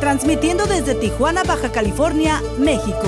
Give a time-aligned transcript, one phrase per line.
[0.00, 3.02] transmitiendo desde Tijuana, Baja California, México.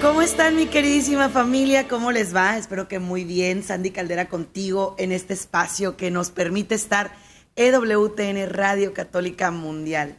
[0.00, 1.88] ¿Cómo están mi queridísima familia?
[1.88, 2.56] ¿Cómo les va?
[2.56, 3.62] Espero que muy bien.
[3.62, 7.12] Sandy Caldera contigo en este espacio que nos permite estar
[7.56, 10.16] EWTN Radio Católica Mundial.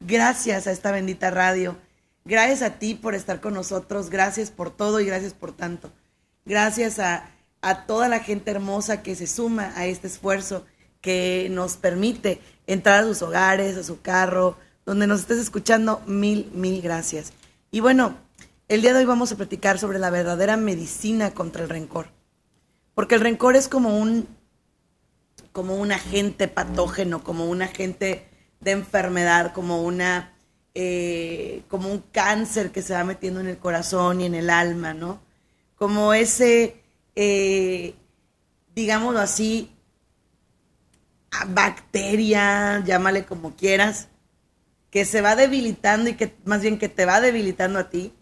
[0.00, 1.76] Gracias a esta bendita radio.
[2.24, 4.10] Gracias a ti por estar con nosotros.
[4.10, 5.92] Gracias por todo y gracias por tanto.
[6.44, 7.28] Gracias a,
[7.86, 10.66] toda la gente hermosa que se suma a este esfuerzo
[11.02, 14.56] que nos permite entrar a sus hogares, a su carro,
[14.86, 16.00] donde nos estés escuchando.
[16.06, 17.34] Mil, mil gracias.
[17.70, 18.16] Y bueno,
[18.68, 22.06] el día de hoy vamos a platicar sobre la verdadera medicina contra el rencor.
[22.94, 24.26] Porque el rencor es como un,
[25.52, 28.26] como un agente patógeno, como un agente
[28.60, 30.34] de enfermedad, como una,
[30.74, 34.94] eh, como un cáncer que se va metiendo en el corazón y en el alma,
[34.94, 35.20] ¿no?
[35.76, 36.76] Como ese,
[37.16, 37.94] eh,
[38.74, 39.72] digámoslo así,
[41.48, 44.08] bacteria, llámale como quieras,
[44.90, 48.12] que se va debilitando y que más bien que te va debilitando a ti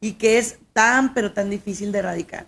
[0.00, 2.46] y que es tan pero tan difícil de erradicar.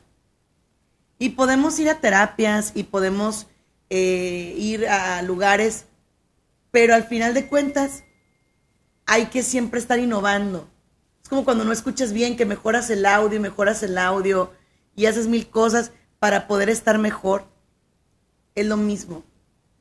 [1.19, 3.47] Y podemos ir a terapias y podemos
[3.91, 5.87] eh, ir a lugares
[6.75, 8.03] pero al final de cuentas
[9.07, 10.69] hay que siempre estar innovando.
[11.23, 14.51] Es como cuando no escuchas bien, que mejoras el audio y mejoras el audio
[14.97, 17.45] y haces mil cosas para poder estar mejor.
[18.57, 19.23] Es lo mismo.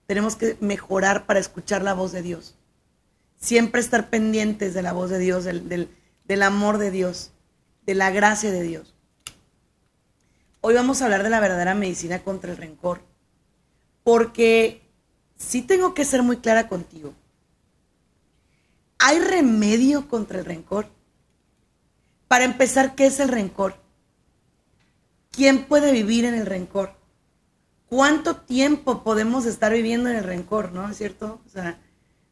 [0.06, 2.56] Tenemos que mejorar para escuchar la voz de Dios.
[3.40, 5.90] Siempre estar pendientes de la voz de Dios, del, del,
[6.26, 7.32] del amor de Dios,
[7.86, 8.94] de la gracia de Dios.
[10.62, 13.02] Hoy vamos a hablar de la verdadera medicina contra el rencor.
[14.03, 14.81] Porque
[15.36, 17.14] sí tengo que ser muy clara contigo.
[19.00, 20.88] ¿Hay remedio contra el rencor?
[22.28, 23.75] Para empezar, ¿qué es el rencor?
[25.31, 26.94] ¿Quién puede vivir en el rencor?
[27.96, 31.40] ¿Cuánto tiempo podemos estar viviendo en el rencor, no es cierto?
[31.46, 31.78] O sea,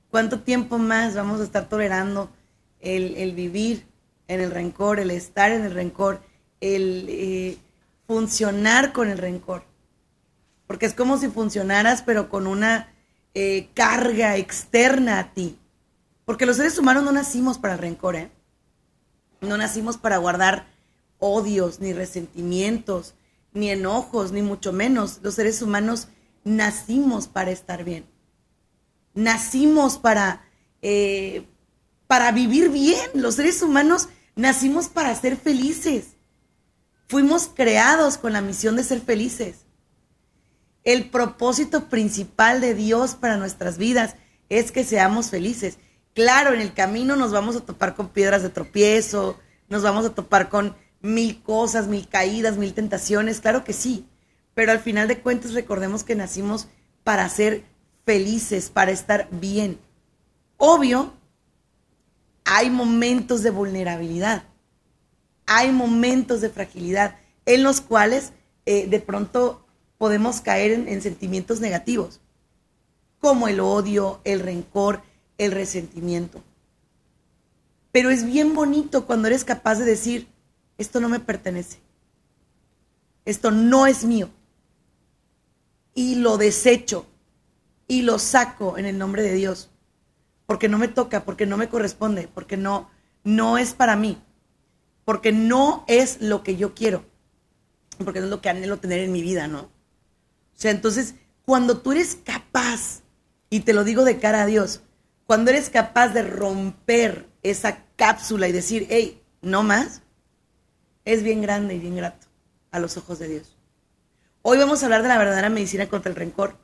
[0.10, 2.32] ¿cuánto tiempo más vamos a estar tolerando
[2.80, 3.86] el, vivir
[4.28, 6.20] en el rencor, el estar en el rencor,
[6.62, 7.60] el eh,
[8.08, 9.62] funcionar con el rencor?
[10.66, 12.92] Porque es como si funcionaras, pero con una
[13.36, 15.60] eh, carga externa a ti.
[16.26, 18.32] Porque los seres humanos no nacimos para el rencor, ¿eh?
[19.42, 20.66] No nacimos para guardar
[21.20, 23.14] odios, ni resentimientos,
[23.54, 25.20] ni enojos, ni mucho menos.
[25.22, 26.08] Los seres humanos
[26.44, 28.06] nacimos para estar bien.
[29.14, 30.44] Nacimos para,
[30.82, 31.46] eh,
[32.08, 33.02] para vivir bien.
[33.14, 36.16] Los seres humanos nacimos para ser felices.
[37.08, 39.66] Fuimos creados con la misión de ser felices.
[40.84, 44.16] El propósito principal de Dios para nuestras vidas
[44.50, 45.78] es que seamos felices.
[46.14, 49.40] Claro, en el camino nos vamos a topar con piedras de tropiezo,
[49.70, 54.06] nos vamos a topar con mil cosas, mil caídas, mil tentaciones, claro que sí.
[54.54, 56.68] Pero al final de cuentas recordemos que nacimos
[57.04, 57.64] para ser
[58.06, 59.80] felices, para estar bien.
[60.58, 61.14] Obvio,
[62.46, 64.44] hay momentos de vulnerabilidad,
[65.46, 68.34] hay momentos de fragilidad en los cuales
[68.66, 69.66] eh, de pronto
[69.98, 72.22] podemos caer en, sentimientos negativos,
[73.20, 75.02] como el odio, el rencor,
[75.38, 76.44] el resentimiento.
[77.92, 80.28] Pero es bien bonito cuando eres capaz de decir,
[80.82, 81.80] esto no me pertenece,
[83.26, 84.30] esto no es mío,
[85.94, 87.06] y lo desecho
[87.88, 89.70] y lo saco en el nombre de Dios,
[90.46, 92.90] porque no me toca, porque no me corresponde, porque no,
[93.24, 94.22] no es para mí,
[95.06, 97.06] porque no es lo que yo quiero,
[98.04, 99.62] porque no es lo que anhelo tener en mi vida, ¿no?
[99.62, 99.70] O
[100.62, 103.02] sea, entonces, cuando tú eres capaz,
[103.50, 104.82] y te lo digo de cara a Dios,
[105.26, 110.02] cuando eres capaz de romper esa cápsula y decir, hey, no más,
[111.06, 112.28] es bien grande y bien grato
[112.72, 113.58] a los ojos de Dios.
[114.42, 116.58] Hoy vamos a hablar de la verdadera medicina contra el rencor.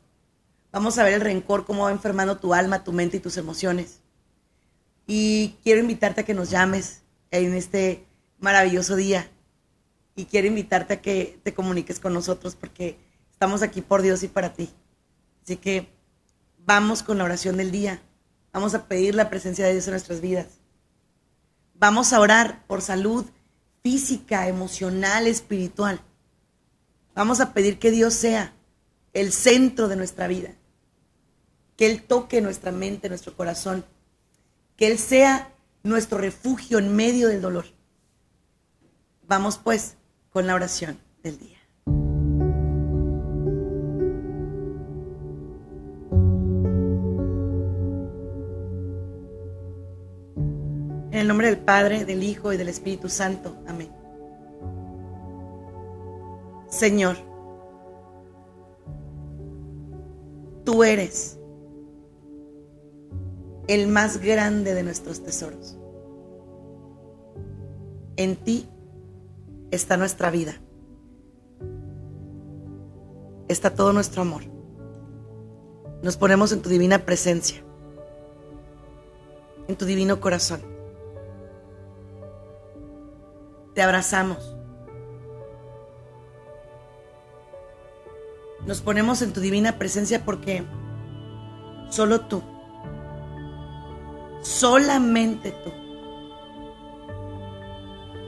[0.71, 3.99] Vamos a ver el rencor, cómo va enfermando tu alma, tu mente y tus emociones.
[5.05, 8.05] Y quiero invitarte a que nos llames en este
[8.39, 9.29] maravilloso día.
[10.15, 12.97] Y quiero invitarte a que te comuniques con nosotros porque
[13.37, 14.67] Estamos aquí por Dios y para ti.
[15.43, 15.87] Así que
[16.65, 18.01] vamos con la oración del día.
[18.51, 20.47] Vamos a pedir la presencia de Dios en nuestras vidas.
[21.75, 23.27] Vamos a orar por salud
[23.87, 26.01] física, emocional, espiritual.
[27.15, 28.53] Vamos a pedir que Dios sea
[29.13, 30.55] el centro de nuestra vida.
[31.77, 33.85] Que Él toque nuestra mente, nuestro corazón.
[34.75, 35.53] que Él sea
[35.83, 37.65] nuestro refugio en medio del dolor.
[39.25, 39.95] Vamos pues
[40.31, 41.56] con la oración del día.
[51.17, 53.57] En el nombre del Padre, del Hijo y del Espíritu Santo.
[53.65, 53.89] Amén.
[56.69, 57.17] Señor,
[60.63, 61.39] tú eres
[63.67, 65.79] el más grande de nuestros tesoros.
[68.15, 68.69] En ti
[69.71, 70.53] está nuestra vida.
[73.47, 74.43] Está todo nuestro amor.
[76.03, 77.57] Nos ponemos en tu divina presencia,
[79.67, 80.76] en tu divino corazón.
[83.77, 84.55] Te abrazamos.
[88.65, 90.63] Nos ponemos en tu divina presencia porque
[91.91, 92.41] solo tú,
[94.41, 95.71] solamente tú,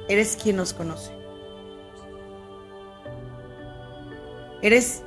[0.07, 1.18] eres quien nos conoce.
[4.62, 5.02] Eres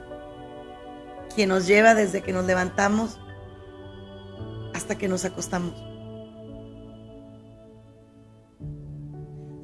[1.37, 3.17] quien nos lleva desde que nos levantamos
[4.75, 5.92] hasta que nos acostamos.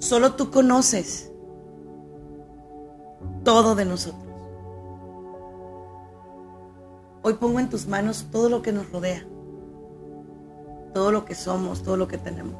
[0.08, 1.30] Solo tú conoces
[3.44, 4.24] todo de nosotros.
[7.20, 9.26] Hoy pongo en tus manos todo lo que nos rodea,
[10.94, 12.54] todo lo que somos, todo lo que tenemos.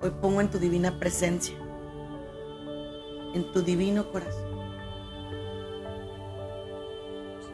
[0.00, 1.56] Hoy pongo en tu divina presencia,
[3.34, 4.48] en tu divino corazón,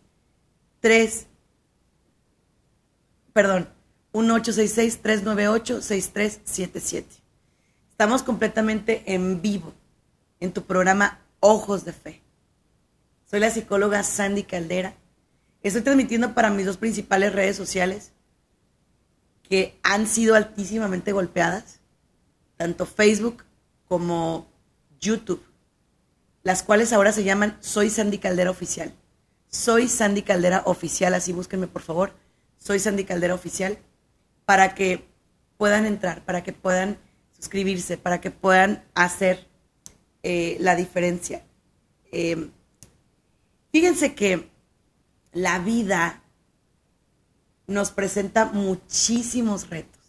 [0.79, 1.27] 3
[3.33, 3.67] perdón,
[4.13, 7.03] 1866-398-6377.
[7.89, 9.73] Estamos completamente en vivo
[10.39, 12.21] en tu programa Ojos de Fe.
[13.29, 14.95] Soy la psicóloga Sandy Caldera.
[15.61, 18.11] Estoy transmitiendo para mis dos principales redes sociales,
[19.43, 21.79] que han sido altísimamente golpeadas,
[22.57, 23.43] tanto Facebook
[23.87, 24.47] como
[24.99, 25.43] YouTube,
[26.43, 28.93] las cuales ahora se llaman Soy Sandy Caldera Oficial.
[29.49, 32.13] Soy Sandy Caldera Oficial, así búsquenme por favor.
[32.57, 33.77] Soy Sandy Caldera Oficial,
[34.45, 35.05] para que
[35.57, 36.97] puedan entrar, para que puedan
[37.31, 39.47] suscribirse, para que puedan hacer
[40.23, 41.43] eh, la diferencia.
[42.11, 42.49] Eh,
[43.71, 44.49] fíjense que
[45.31, 46.23] la vida
[47.67, 50.01] nos presenta muchísimos retos.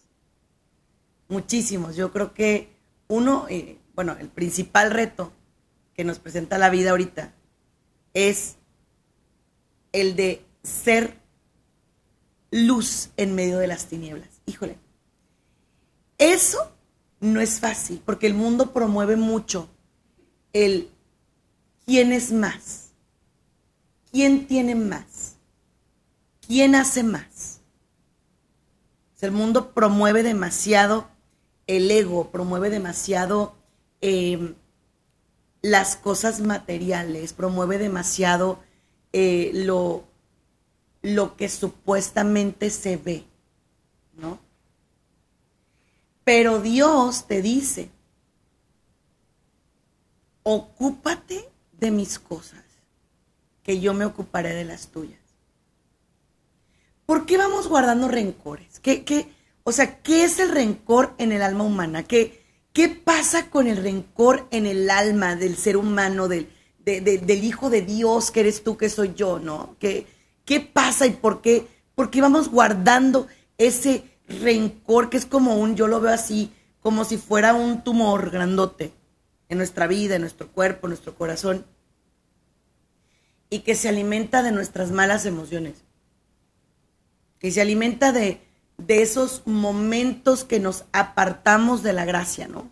[1.28, 1.96] Muchísimos.
[1.96, 2.76] Yo creo que
[3.08, 5.32] uno, eh, bueno, el principal reto
[5.94, 7.32] que nos presenta la vida ahorita
[8.12, 8.56] es
[9.92, 11.23] el de ser
[12.54, 14.28] luz en medio de las tinieblas.
[14.46, 14.78] Híjole,
[16.18, 16.72] eso
[17.20, 19.68] no es fácil porque el mundo promueve mucho
[20.52, 20.90] el
[21.86, 22.90] quién es más,
[24.10, 25.34] quién tiene más
[26.46, 27.60] ¿quién hace más?
[29.20, 31.08] El mundo promueve demasiado
[31.66, 33.54] el ego, promueve demasiado
[34.02, 34.54] em,
[35.62, 38.58] las cosas materiales, promueve demasiado
[39.14, 40.04] eh, lo,
[41.04, 43.24] lo que supuestamente se ve,
[44.14, 44.40] ¿no?
[46.24, 47.90] Pero Dios te dice,
[50.42, 52.64] ocúpate de mis cosas,
[53.62, 55.24] que yo me ocuparé de las tuyas.
[57.06, 58.80] ¿por qué vamos guardando rencores?
[58.80, 59.28] ¿Qué, qué,
[59.62, 62.02] o sea, ¿qué es el rencor en el alma humana?
[62.02, 62.42] ¿Qué,
[62.72, 66.48] qué pasa con el rencor en el alma del ser humano, del,
[66.84, 69.76] del Hijo de Dios que eres tú, que soy yo, ¿no?
[69.78, 70.06] ¿Qué,
[70.44, 73.26] qué pasa y por qué, por qué vamos guardando
[73.58, 78.30] ese rencor que es como un, yo lo veo así, como si fuera un tumor
[78.30, 78.92] grandote
[79.48, 81.64] en nuestra vida, en nuestro cuerpo, en nuestro corazón,
[83.50, 85.84] y que se alimenta de nuestras malas emociones
[87.44, 88.40] que se alimenta de,
[88.88, 92.70] esos momentos que nos apartamos de la gracia, ¿no?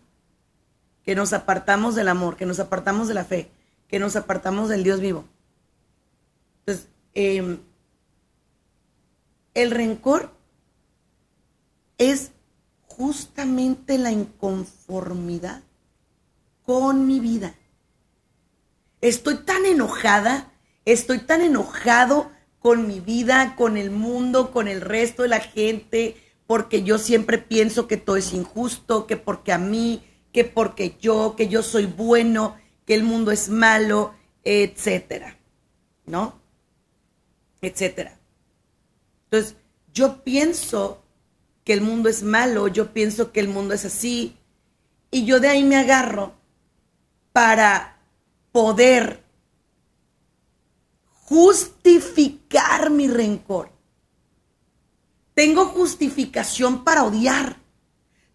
[1.04, 3.50] Que nos apartamos del amor, que nos apartamos de la fe,
[3.86, 5.26] que nos apartamos del Dios vivo.
[7.14, 7.59] Em,
[9.54, 10.33] el rencor
[11.99, 12.33] es
[12.87, 15.62] justamente la inconformidad
[16.64, 17.54] con mi vida.
[19.00, 20.52] Estoy tan enojada,
[20.85, 26.16] estoy tan enojado con mi vida, con el mundo, con el resto de la gente,
[26.47, 31.35] porque yo siempre pienso que todo es injusto, que porque a mí, que porque yo,
[31.37, 34.14] que yo soy bueno, que el mundo es malo,
[34.45, 35.38] etcétera.
[36.07, 36.41] ¿No?
[37.62, 38.19] Etcétera.
[39.25, 39.57] Entonces,
[39.95, 41.02] yo pienso
[41.64, 44.37] que el mundo es malo, yo pienso que el mundo es así,
[45.11, 46.35] y yo de ahí me agarro
[47.33, 47.99] para
[48.50, 49.23] poder
[51.07, 53.71] justificar mi rencor.
[55.35, 57.57] Tengo justificación para odiar.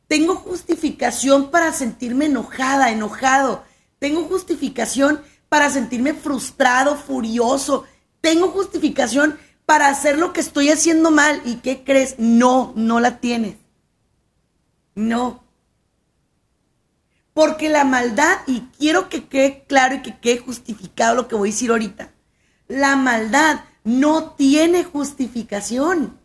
[0.08, 3.64] Tengo justificación para sentirme enojada, enojado.
[4.00, 7.86] Tengo justificación para sentirme frustrado, furioso.
[8.22, 11.42] Tengo justificación para hacer lo que estoy haciendo mal.
[11.46, 12.16] ¿Y qué crees?
[12.18, 13.58] No, no la tienes.
[14.96, 15.44] No.
[17.34, 21.50] Porque la maldad, y quiero que quede claro y que quede justificado lo que voy
[21.50, 22.12] a decir ahorita,
[22.68, 26.20] la maldad no tiene justificación.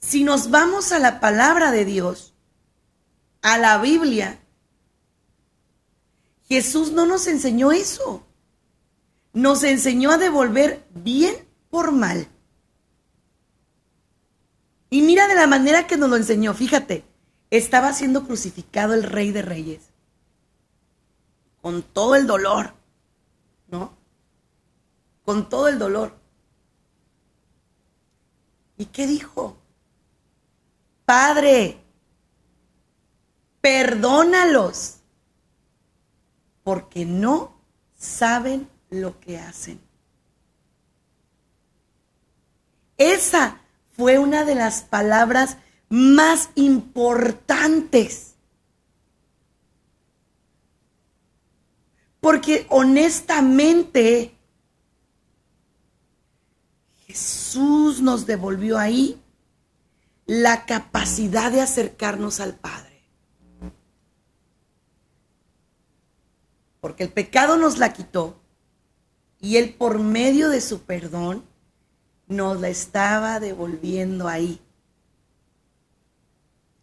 [0.00, 2.34] Si nos vamos a la palabra de Dios,
[3.42, 4.40] a la Biblia,
[6.48, 8.26] Jesús no nos enseñó eso.
[9.38, 11.32] Nos enseñó a devolver bien
[11.70, 12.26] por mal.
[14.90, 17.04] Y mira de la manera que nos lo enseñó, fíjate,
[17.48, 19.90] estaba siendo crucificado el rey de reyes,
[21.62, 22.74] con todo el dolor,
[23.68, 23.92] ¿no?
[25.24, 26.18] Con todo el dolor.
[28.76, 29.56] ¿Y qué dijo?
[31.04, 31.80] Padre,
[33.60, 34.96] perdónalos,
[36.64, 37.62] porque no
[37.94, 39.80] saben lo que hacen.
[42.96, 43.60] Esa
[43.96, 45.56] fue una de las palabras
[45.88, 48.34] más importantes.
[52.20, 54.34] Porque honestamente
[57.06, 59.20] Jesús nos devolvió ahí
[60.26, 63.02] la capacidad de acercarnos al Padre.
[66.80, 68.38] Porque el pecado nos la quitó
[69.40, 71.44] y Él por medio de su perdón
[72.26, 74.60] nos la estaba devolviendo ahí.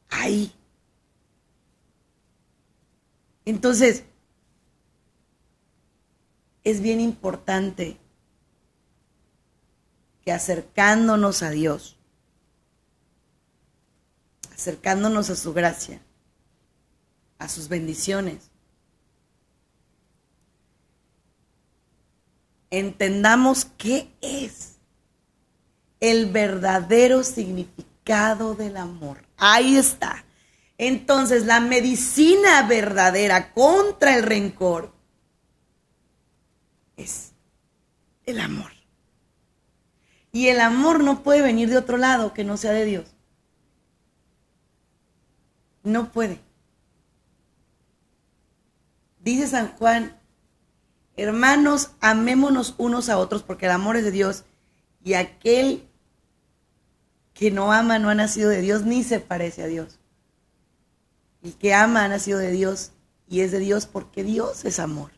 [0.09, 0.53] Ahí.
[3.43, 4.03] Entonces,
[6.63, 7.97] es bien importante
[10.23, 11.97] que acercándonos a Dios,
[14.51, 16.01] acercándonos a su gracia,
[17.37, 18.49] a sus bendiciones,
[22.79, 24.77] entendamos qué es
[25.99, 29.25] el verdadero significado del amor.
[29.37, 30.23] Ahí está.
[30.77, 34.93] Entonces, la medicina verdadera contra el rencor
[36.97, 37.31] es
[38.25, 38.71] el amor.
[40.31, 43.15] Y el amor no puede venir de otro lado que no sea de Dios.
[45.83, 46.41] No puede.
[49.19, 50.19] Dice San Juan,
[51.17, 54.43] hermanos, amémonos unos a otros porque el amor es de Dios
[55.03, 55.87] y aquel
[57.33, 59.99] que no ama no ha nacido de Dios ni se parece a Dios.
[61.43, 62.91] El que ama ha nacido de Dios
[63.27, 65.11] y es de Dios porque Dios es amor.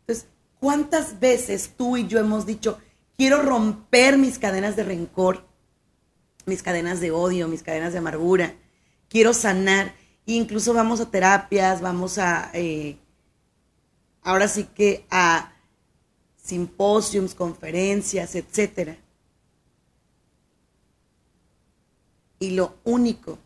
[0.00, 0.28] Entonces,
[0.58, 2.78] ¿cuántas veces tú y yo hemos dicho,
[3.16, 5.46] quiero romper mis cadenas de rencor,
[6.46, 8.54] mis cadenas de odio, mis cadenas de amargura,
[9.08, 9.94] quiero sanar?
[10.24, 12.98] Incluso vamos a terapias, vamos a, eh,
[14.28, 15.52] ahora sí que a
[16.36, 18.98] simposios, conferencias, etcétera
[22.38, 23.38] Y lo único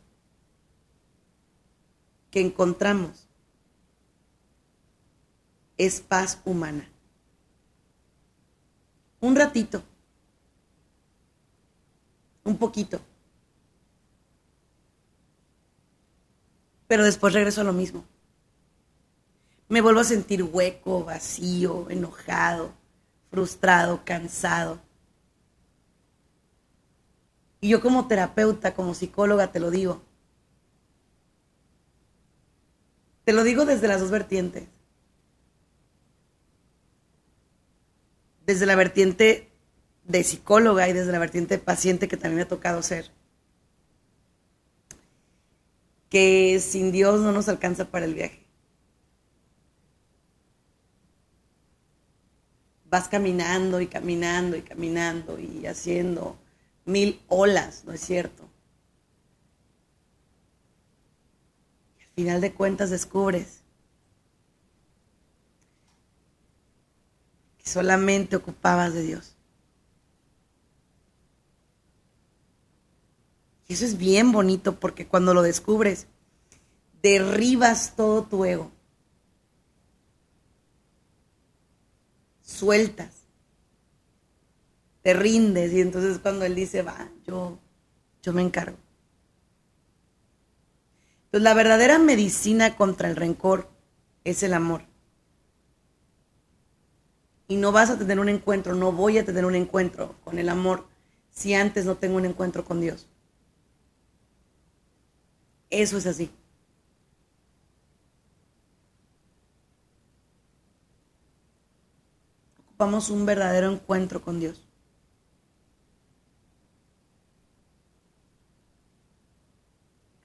[2.33, 3.29] que encontramos
[5.79, 6.87] es paz humana.
[9.21, 9.83] Un ratito,
[12.45, 13.01] un poquito.
[16.87, 18.05] Pero después regreso a lo mismo.
[19.73, 22.75] Me vuelvo a sentir hueco, vacío, enojado,
[23.31, 24.83] frustrado, cansado.
[27.59, 30.03] Y yo como terapeuta, como psicóloga, te lo digo.
[33.25, 34.69] Te lo digo desde las dos vertientes.
[38.45, 39.51] Desde la vertiente
[40.05, 43.11] de psicóloga y desde la vertiente de paciente que también me ha tocado ser.
[46.11, 48.42] Que sin Dios no nos alcanza para el viaje.
[52.93, 56.37] Vas caminando y caminando y caminando y haciendo
[56.85, 58.49] mil olas, ¿no es cierto?
[62.13, 63.63] al final de cuentas descubres
[67.57, 69.35] que solamente ocupabas de Dios.
[73.67, 76.07] Y eso es bien bonito porque cuando lo descubres,
[77.01, 78.71] derribas todo tu ego.
[82.53, 83.23] Sueltas.
[85.03, 87.59] Te rindes y entonces cuando él dice, va, yo,
[88.23, 88.77] yo me encargo.
[91.25, 93.71] Entonces la verdadera medicina contra el rencor
[94.25, 94.83] es el amor.
[97.49, 100.49] Y no vas a tener un encuentro, no voy a tener un encuentro con el
[100.49, 100.87] amor
[101.31, 103.09] si antes no tengo un encuentro con Dios.
[105.71, 106.31] Eso es así.
[112.83, 114.61] Un verdadero encuentro con Dios.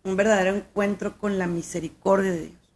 [0.03, 2.71] Un verdadero encuentro con la misericordia de Dios.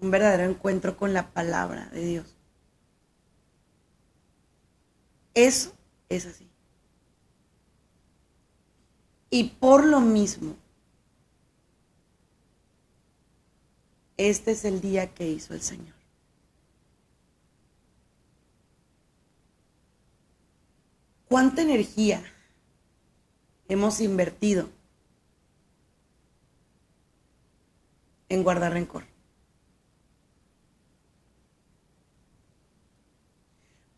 [0.00, 2.36] Un verdadero encuentro con la palabra de Dios.
[5.34, 5.72] Eso
[6.08, 6.46] es así.
[9.30, 10.54] Y por lo mismo,
[14.28, 15.94] este es el día que hizo el Señor.
[21.28, 22.22] ¿Cuánta energía
[23.68, 24.68] hemos invertido
[28.28, 29.04] en guardar rencor?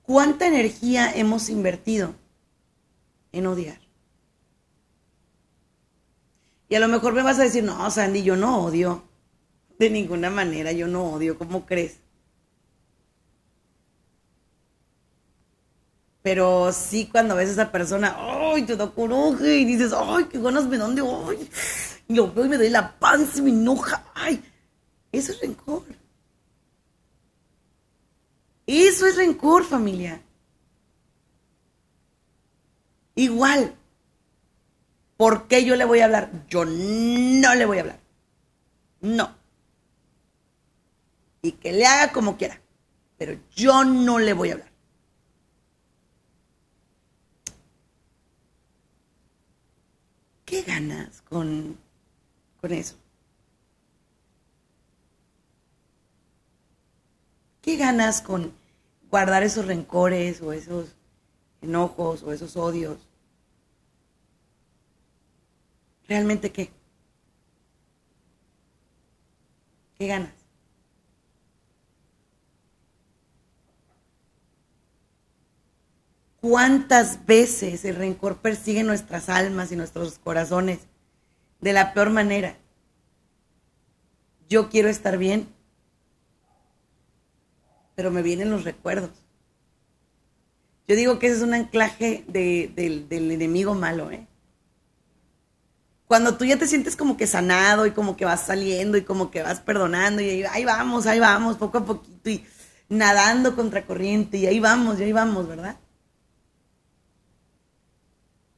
[0.05, 2.15] ¿Cuánta energía hemos invertido
[3.33, 3.81] en odiar?
[6.69, 9.14] Y a lo mejor me vas a decir, no, Sandy, yo no odio.
[9.79, 11.39] De ninguna manera, yo no odio.
[11.39, 11.99] ¿Cómo crees?
[16.23, 18.63] Pero sí, cuando ves a esa persona, ¡ay!
[18.65, 20.25] Te da coraje y dices, ¡ay!
[20.25, 21.51] ¡Qué ganas me dan de hoy!
[22.09, 24.05] Y lo veo y me doy la panza y me enoja.
[24.15, 24.43] ¡Ay!
[25.13, 25.85] Eso es rencor.
[28.67, 30.23] Eso es rencor, familia.
[33.15, 33.77] Igual,
[35.17, 36.31] ¿Por qué yo le voy a hablar?
[36.49, 38.01] Yo no le voy a hablar.
[39.01, 39.44] No.
[41.45, 42.59] Y que le haga como quiera.
[43.19, 44.73] Pero yo no le voy a hablar.
[50.47, 51.77] ¿Qué ganas con,
[52.63, 52.97] con eso?
[57.61, 58.55] ¿Qué ganas con
[59.11, 60.95] guardar esos rencores o esos
[61.61, 63.07] enojos o esos odios?
[66.09, 66.71] ¿Realmente qué?
[69.99, 70.44] ¿Qué ganas?
[76.45, 80.81] ¿Cuántas veces el rencor persigue nuestras almas y nuestros corazones
[81.63, 82.59] de la peor manera?
[84.47, 85.49] Yo quiero estar bien,
[87.95, 89.09] pero me vienen los recuerdos.
[90.87, 94.27] Yo digo que ese es un anclaje del enemigo malo, ¿eh?
[96.07, 99.31] cuando tú ya te sientes como que sanado y como que vas saliendo y como
[99.31, 102.45] que vas perdonando y ahí, vamos, ahí vamos, poco a poquito y
[102.91, 105.79] nadando contra corriente y ahí vamos, y ahí vamos, ¿verdad?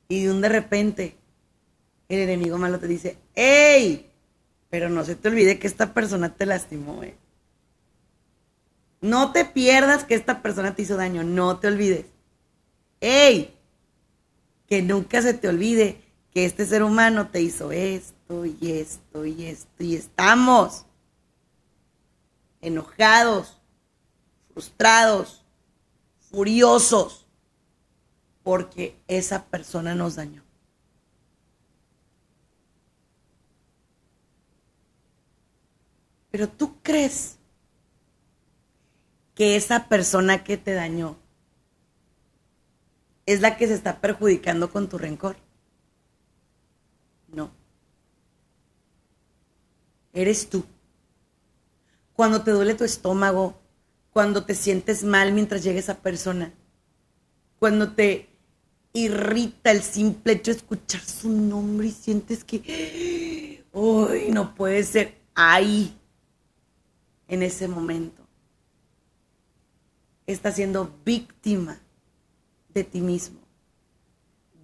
[0.09, 1.17] Y de un de repente
[2.09, 4.11] el enemigo malo te dice, ¡Ey!
[4.71, 7.17] Pero no se te olvide que esta persona te lastimó, ¿eh?
[9.01, 12.07] No te pierdas que esta persona te hizo daño, no te olvides.
[13.01, 13.55] ¡Ey!
[14.67, 16.01] Que nunca se te olvide
[16.33, 20.87] que este ser humano te hizo esto y esto y esto y estamos
[22.61, 23.59] enojados,
[24.53, 25.45] frustrados,
[26.31, 27.26] furiosos,
[28.47, 30.41] porque esa persona nos dañó.
[36.31, 37.39] Pero tú crees
[39.35, 41.17] que esa persona que te dañó
[43.27, 45.37] es la que se está perjudicando con tu rencor.
[47.27, 47.51] No.
[50.13, 50.65] Eres tú.
[52.13, 53.61] Cuando te duele tu estómago,
[54.13, 56.55] cuando te sientes mal mientras llega esa persona,
[57.59, 58.36] cuando te
[58.99, 65.15] irrita el simple hecho de escuchar su nombre y sientes que, uy, no puede ser
[65.35, 65.97] ahí,
[67.29, 68.23] en ese momento.
[70.27, 71.79] Estás siendo víctima
[72.69, 73.41] de ti mismo,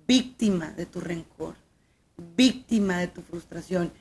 [0.06, 1.62] víctima de tu rencor
[2.36, 3.92] víctima de tu frustración,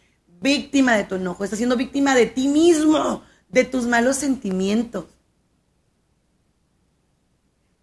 [0.41, 5.05] víctima de tu enojo, estás siendo víctima de ti mismo, de tus malos sentimientos.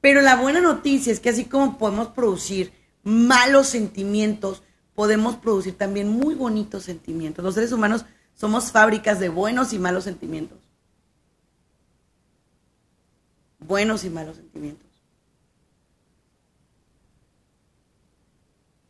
[0.00, 4.62] Pero la buena noticia es que así como podemos producir malos sentimientos,
[4.94, 7.44] podemos producir también muy bonitos sentimientos.
[7.44, 10.58] Los seres humanos somos fábricas de buenos y malos sentimientos.
[13.68, 14.88] buenos y malos sentimientos.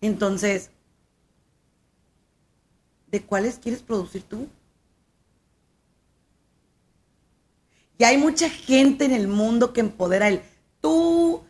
[0.01, 0.71] Entonces,
[3.11, 4.47] ¿de cuáles quieres producir tú?
[7.99, 10.41] Y hay mucha gente en el mundo que empodera el
[10.81, 11.45] tú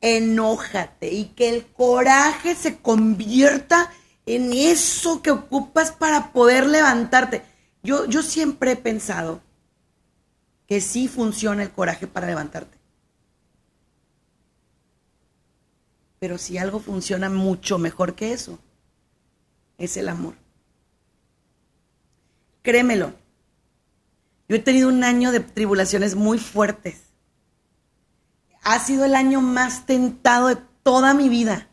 [0.00, 3.90] enójate y que el coraje se convierta
[4.26, 7.42] en eso que ocupas para poder levantarte.
[7.82, 9.42] Yo, yo siempre he pensado
[10.66, 12.78] que sí funciona el coraje para levantarte.
[16.18, 18.58] Pero si algo funciona mucho mejor que eso,
[19.78, 20.34] es el amor.
[22.62, 23.14] Créemelo,
[24.48, 27.09] yo he tenido un año de tribulaciones muy fuertes.
[28.62, 31.68] Ha sido el año más tentado de toda mi vida.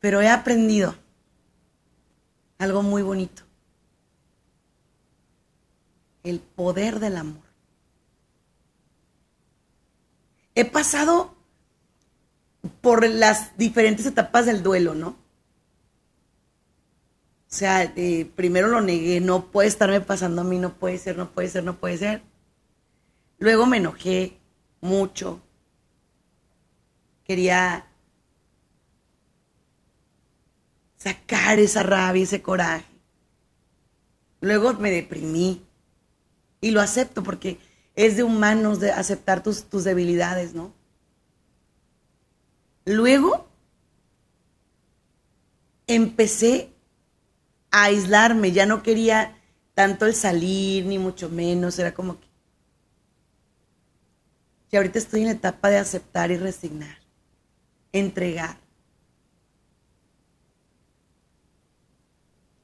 [0.00, 0.94] Pero he aprendido
[2.58, 3.42] algo muy bonito.
[6.22, 7.42] El poder del amor.
[10.54, 11.34] He pasado
[12.80, 15.16] por las diferentes etapas del duelo, ¿no?
[17.50, 21.18] O sea, eh, primero lo negué, no puede estarme pasando a mí, no puede ser,
[21.18, 22.22] no puede ser, no puede ser.
[23.38, 24.38] Luego me enojé
[24.80, 25.42] mucho.
[27.24, 27.86] Quería
[30.96, 32.86] sacar esa rabia, ese coraje.
[34.40, 35.66] Luego me deprimí
[36.60, 37.58] y lo acepto porque
[37.96, 40.72] es de humanos de aceptar tus, tus debilidades, ¿no?
[42.84, 43.48] Luego
[45.88, 46.72] empecé
[47.70, 49.36] aislarme, ya no quería
[49.74, 52.26] tanto el salir, ni mucho menos, era como que...
[54.72, 56.98] Y ahorita estoy en la etapa de aceptar y resignar,
[57.92, 58.58] entregar.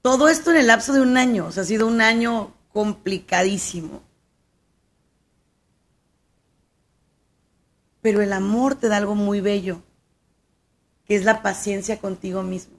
[0.03, 4.03] Todo esto en el lapso de un año, o sea, ha sido un año complicadísimo.
[8.03, 9.83] Pero el amor te da algo muy bello,
[11.07, 12.76] que es la paciencia contigo mismo.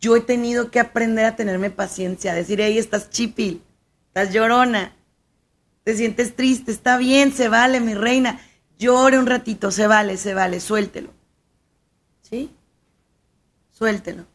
[0.00, 3.62] Yo he tenido que aprender a tenerme paciencia, a decir, hey, estás chipil,
[4.08, 4.94] estás llorona,
[5.84, 8.40] te sientes triste, está bien, se vale, mi reina,
[8.78, 11.10] llore un ratito, se vale, se vale, suéltelo.
[12.22, 12.50] ¿Sí?
[13.72, 14.26] Suéltelo.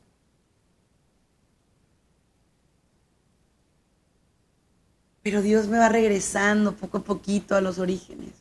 [5.24, 8.32] Pero Dios me va regresando poco a poquito a los orígenes.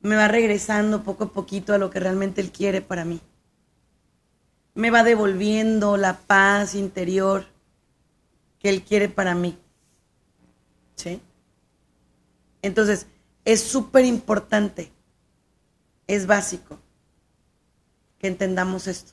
[0.00, 3.20] Me va regresando poco a poquito a lo que realmente Él quiere para mí
[4.74, 7.46] me va devolviendo la paz interior
[8.58, 9.58] que Él quiere para mí.
[10.96, 11.20] ¿Sí?
[12.62, 13.06] Entonces,
[13.44, 14.92] es súper importante,
[16.06, 16.78] es básico
[18.18, 19.12] que entendamos esto.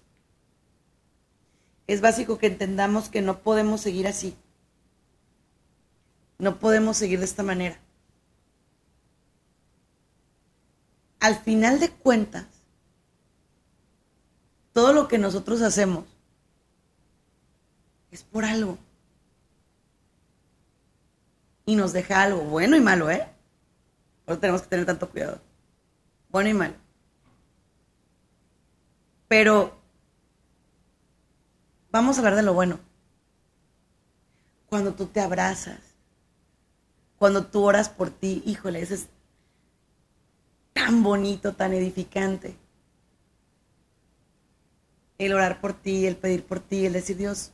[1.87, 4.35] Es básico que entendamos que no podemos seguir así.
[6.37, 7.79] No podemos seguir de esta manera.
[11.19, 12.45] Al final de cuentas,
[14.79, 16.05] todo lo que nosotros hacemos
[18.11, 18.77] es por algo.
[21.65, 23.27] Y nos deja algo bueno y malo, ¿eh?
[24.23, 25.41] Por eso tenemos que tener tanto cuidado.
[26.29, 26.75] Bueno y malo.
[29.27, 29.77] Pero
[31.91, 32.79] vamos a hablar de lo bueno.
[34.69, 35.81] Cuando tú te abrazas,
[37.17, 39.09] cuando tú oras por ti, híjole, eso es
[40.71, 42.55] tan bonito, tan edificante
[45.19, 47.51] el orar por ti, el pedir por ti, el decir, Dios,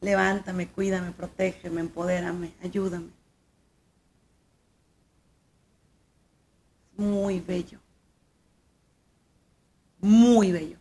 [0.00, 3.10] levántame, cuídame, protégeme, empodérame, ayúdame.
[6.96, 7.80] Muy bello.
[10.00, 10.78] Muy bello.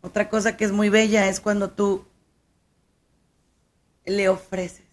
[0.00, 2.06] Otra cosa que es muy bella es cuando tú
[4.04, 4.84] le ofreces.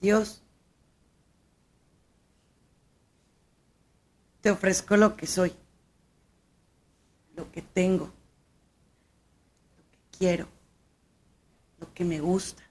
[0.00, 0.42] Dios,
[4.40, 5.52] te ofrezco lo que soy,
[7.34, 8.06] lo que tengo,
[9.76, 10.48] lo que quiero,
[11.80, 12.62] lo que me gusta,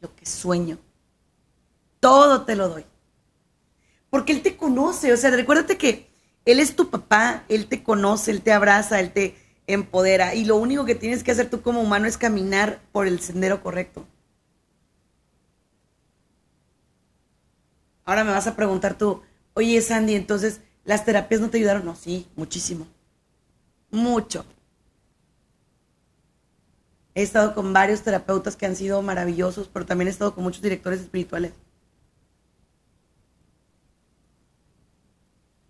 [0.00, 0.78] lo que sueño.
[2.00, 2.86] Todo te lo doy.
[4.08, 6.10] Porque Él te conoce, o sea, recuérdate que
[6.44, 10.34] Él es tu papá, Él te conoce, Él te abraza, Él te empodera.
[10.34, 13.62] Y lo único que tienes que hacer tú como humano es caminar por el sendero
[13.62, 14.06] correcto.
[18.04, 19.22] Ahora me vas a preguntar tú,
[19.54, 20.60] oye Sandy, entonces,
[20.90, 21.84] ¿Las terapias no te ayudaron?
[21.84, 22.84] No, sí, muchísimo.
[23.92, 24.44] Mucho.
[27.14, 30.62] He estado con varios terapeutas que han sido maravillosos, pero también he estado con muchos
[30.62, 31.52] directores espirituales.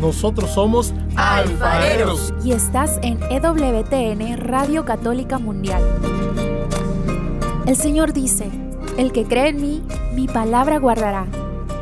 [0.00, 2.32] nosotros somos alfareros.
[2.44, 5.82] Y estás en EWTN Radio Católica Mundial.
[7.66, 8.48] El Señor dice,
[8.96, 9.82] el que cree en mí,
[10.14, 11.26] mi palabra guardará.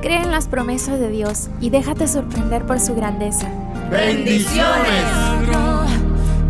[0.02, 3.48] Cree en las promesas de Dios y déjate sorprender por su grandeza.
[3.90, 5.05] Bendiciones.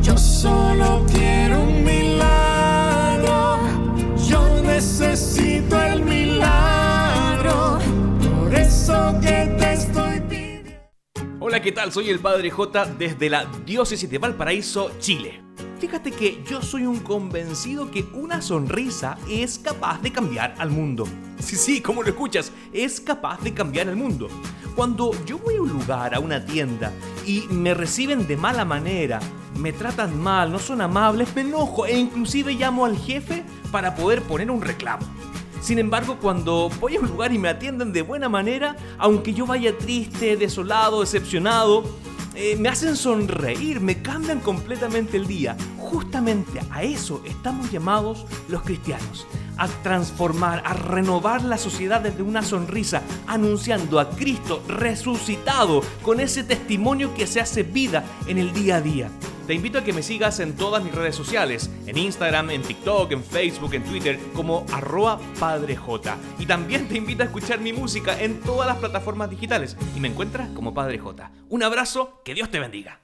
[0.03, 3.59] Yo solo quiero un milagro.
[4.29, 7.79] Yo necesito el milagro.
[8.41, 9.66] Por eso que te.
[11.57, 11.91] Hola, ¿qué tal?
[11.91, 15.43] Soy el Padre J desde la Diócesis de Valparaíso, Chile.
[15.79, 21.09] Fíjate que yo soy un convencido que una sonrisa es capaz de cambiar al mundo.
[21.39, 24.29] Sí, sí, como lo escuchas, es capaz de cambiar el mundo.
[24.75, 26.93] Cuando yo voy a un lugar, a una tienda,
[27.25, 29.19] y me reciben de mala manera,
[29.59, 34.21] me tratan mal, no son amables, me enojo e inclusive llamo al jefe para poder
[34.21, 35.07] poner un reclamo.
[35.67, 39.47] Sin embargo, cuando voy a un lugar y me atienden de buena manera, aunque yo
[39.47, 41.83] vaya triste, desolado, decepcionado,
[42.37, 45.57] eh, me hacen sonreír, me cambian completamente el día.
[45.77, 49.27] Justamente a eso estamos llamados los cristianos,
[49.57, 56.45] a transformar, a renovar la sociedad desde una sonrisa, anunciando a Cristo resucitado con ese
[56.45, 59.11] testimonio que se hace vida en el día a día.
[59.47, 63.13] Te invito a que me sigas en todas mis redes sociales, en Instagram, en TikTok,
[63.13, 65.79] en Facebook, en Twitter, como arroba padrej.
[66.41, 70.09] Y también te invito a escuchar mi música en todas las plataformas digitales y me
[70.09, 71.31] encuentras como Padre J.
[71.49, 73.01] Un abrazo, que Dios te bendiga.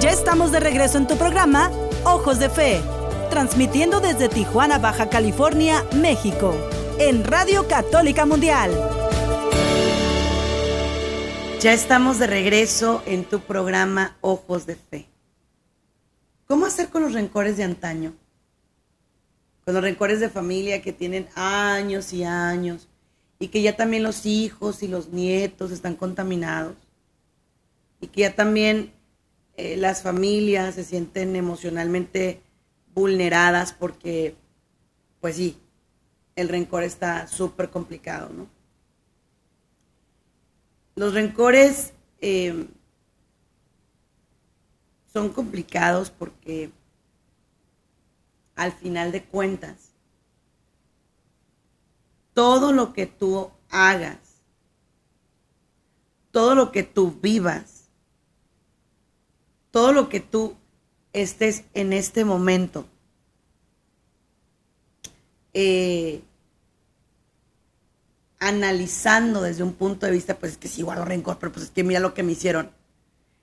[0.00, 1.70] Ya estamos de regreso en tu programa
[2.04, 2.82] Ojos de Fe,
[3.30, 6.54] transmitiendo desde Tijuana, Baja California, México,
[6.98, 9.05] en Radio Católica Mundial.
[11.60, 15.08] Ya estamos de regreso en tu programa Ojos de Fe.
[16.46, 18.14] ¿Cómo hacer con los rencores de antaño?
[19.64, 22.88] Con los rencores de familia que tienen años y años
[23.38, 26.76] y que ya también los hijos y los nietos están contaminados
[28.02, 28.92] y que ya también
[29.56, 32.42] eh, las familias se sienten emocionalmente
[32.94, 34.36] vulneradas porque,
[35.22, 35.58] pues sí,
[36.36, 38.55] el rencor está súper complicado, ¿no?
[40.96, 42.66] Los rencores eh,
[45.12, 46.72] son complicados porque
[48.54, 49.92] al final de cuentas,
[52.32, 54.18] todo lo que tú hagas,
[56.32, 57.90] todo lo que tú vivas,
[59.70, 60.56] todo lo que tú
[61.12, 62.86] estés en este momento
[65.58, 66.22] eh,
[68.38, 71.70] analizando desde un punto de vista, pues es que sí guardo rencor, pero pues es
[71.70, 72.70] que mira lo que me hicieron.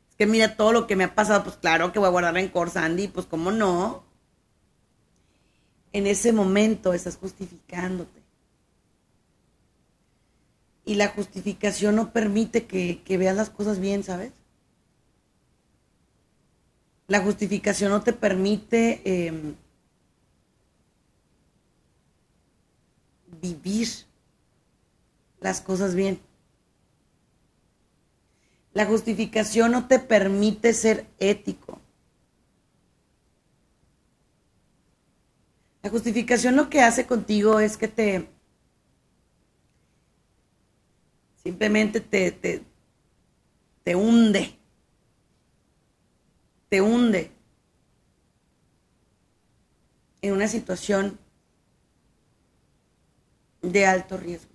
[0.10, 2.34] Es que mira todo lo que me ha pasado, pues claro que voy a guardar
[2.36, 4.04] rencor, Sandy, pues cómo no.
[5.92, 8.22] En ese momento estás justificándote.
[10.86, 14.34] Y la justificación no permite que, veas las cosas bien, ¿sabes?
[17.08, 19.56] La justificación no te permite em,
[23.42, 23.88] vivir
[25.44, 26.20] las cosas bien.
[28.74, 31.80] La justificación no te permite ser ético.
[35.84, 38.30] La justificación lo que hace contigo es que te
[41.44, 42.64] simplemente te, te,
[43.84, 44.58] te hunde.
[46.70, 47.32] Te hunde
[50.22, 51.20] en una situación
[53.62, 54.53] de alto riesgo.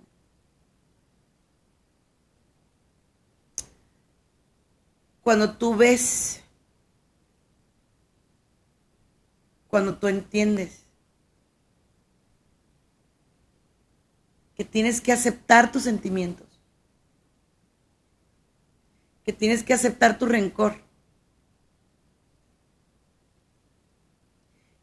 [5.21, 6.41] Cuando tú ves,
[9.67, 10.83] cuando tú entiendes
[14.55, 16.47] que tienes que aceptar tus sentimientos,
[19.23, 20.75] que tienes que aceptar tu rencor,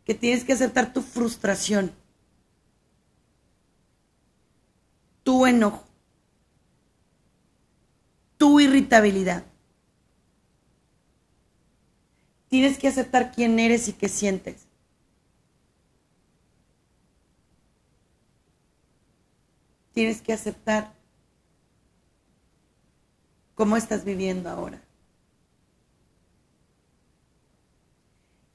[0.05, 1.93] que tienes que aceptar tu frustración,
[5.25, 5.85] tu enojo,
[8.39, 9.45] tu irritabilidad.
[12.49, 14.67] Tienes que aceptar quién eres y qué sientes.
[19.93, 20.93] Tienes que aceptar
[23.55, 24.81] cómo estás viviendo ahora.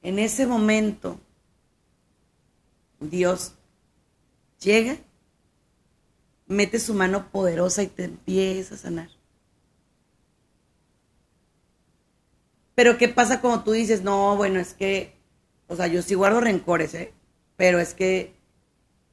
[0.02, 1.20] En ese momento,
[3.00, 3.54] Dios
[4.60, 4.96] llega,
[6.46, 9.21] mete su mano poderosa y te empieza a sanar.
[12.74, 15.14] Pero ¿qué pasa cuando tú dices, no, bueno, es que,
[15.68, 17.12] o sea, yo sí guardo rencores, ¿eh?
[17.56, 18.34] Pero es que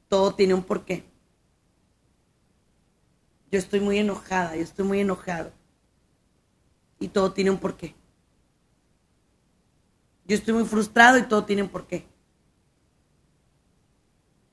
[0.07, 1.03] todo tiene un porqué.
[3.51, 5.51] Yo estoy muy enojada, yo estoy muy enojado.
[6.99, 7.95] Y todo tiene un porqué.
[10.25, 12.05] Yo estoy muy frustrado y todo tiene un porqué.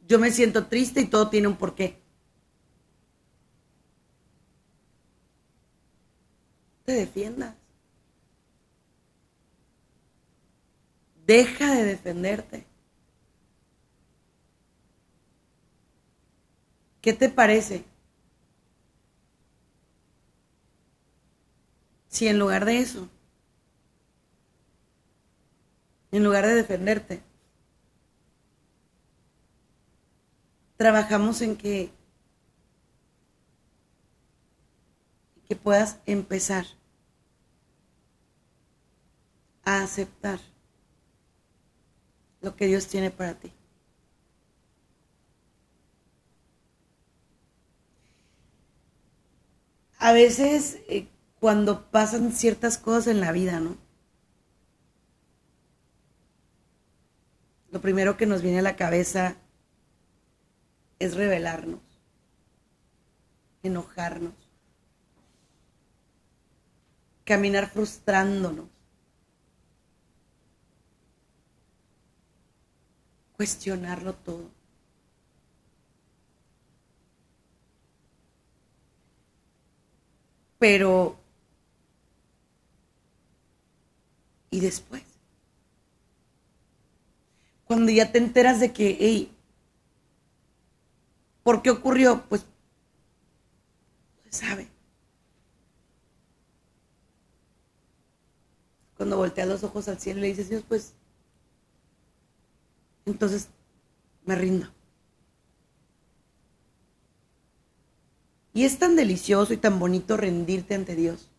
[0.09, 2.01] Yo me siento triste y todo tiene un porqué.
[6.85, 7.55] Te defiendas.
[11.27, 12.65] Deja de defenderte.
[17.01, 17.85] ¿Qué te parece?
[22.09, 23.09] Si en lugar de eso,
[26.13, 27.21] en lugar de defenderte,
[30.77, 31.91] trabajamos en que,
[35.49, 36.67] que puedas empezar
[39.65, 40.39] a aceptar
[42.47, 43.53] lo que Dios tiene para ti.
[49.99, 51.09] A veces eh,
[51.41, 53.77] cuando pasan ciertas cosas en la vida, ¿no?
[57.73, 59.35] Lo primero que nos viene a la cabeza
[61.01, 61.81] es rebelarnos,
[63.65, 64.35] enojarnos,
[67.25, 68.76] caminar frustrándonos.
[73.37, 74.51] Cuestionarlo todo.
[80.59, 81.17] Pero,
[84.51, 85.03] ¿y después?
[87.67, 89.31] Cuando ya te enteras de que, hey,
[91.43, 92.25] ¿por qué ocurrió?
[92.29, 92.47] Pues,
[94.25, 94.69] se sabe.
[98.97, 100.95] Cuando volteas los ojos al cielo y le dices, Dios, pues,
[103.07, 103.49] entonces
[104.25, 104.69] me rindo.
[108.53, 111.31] Y es tan delicioso y tan bonito rendirte ante Dios.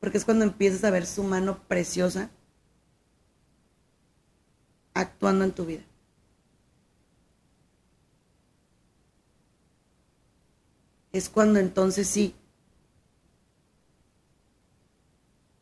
[0.00, 2.30] Porque es cuando empiezas a ver su mano preciosa
[4.94, 5.84] actuando en tu vida.
[11.10, 12.36] Es cuando entonces sí,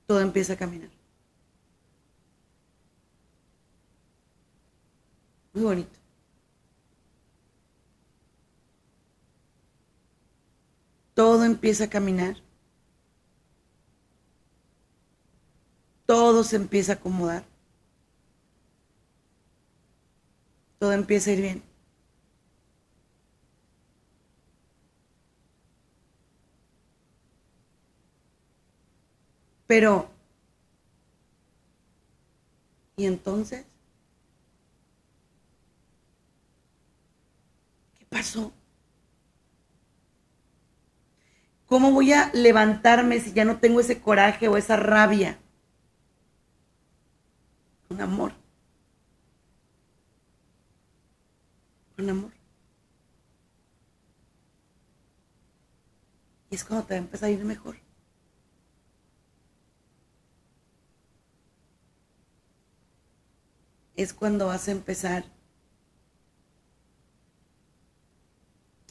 [0.06, 0.93] todo empieza a caminar.
[5.54, 5.98] Muy bonito.
[11.14, 12.36] Todo empieza a caminar.
[16.06, 17.44] Todo se empieza a acomodar.
[20.84, 21.62] todo empieza a ir bien.
[29.66, 30.08] Pero,
[32.96, 33.64] ¿y entonces?
[37.98, 38.52] ¿Qué pasó?
[41.66, 45.40] ¿Cómo voy a levantarme si ya no tengo ese coraje o esa rabia?
[47.88, 48.32] Con amor.
[51.96, 52.30] Con amor.
[56.50, 57.76] Y es cuando te va a empezar a ir mejor.
[63.96, 65.33] Es cuando vas a empezar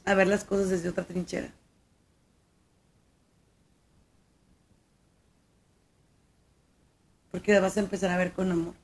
[0.06, 1.54] a ver las cosas desde otra trinchera.
[7.32, 8.76] Porque vas a empezar a ver con amor.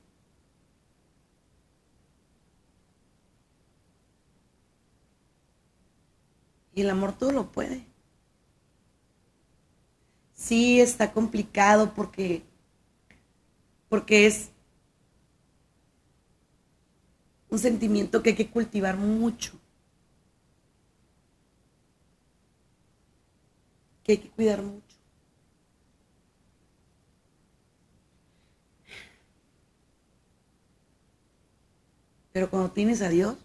[6.74, 7.86] Y el amor todo lo puede.
[10.34, 12.42] Sí está complicado porque
[13.88, 14.50] porque es
[17.50, 19.59] un sentimiento que hay que cultivar mucho.
[24.10, 24.96] Que hay que cuidar mucho.
[32.32, 33.36] Pero cuando tienes a Dios,